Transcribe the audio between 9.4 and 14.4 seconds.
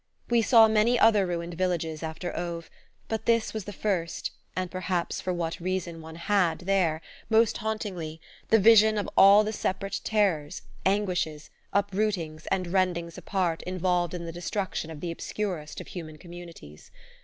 the separate terrors, anguishes, uprootings and rendings apart involved in the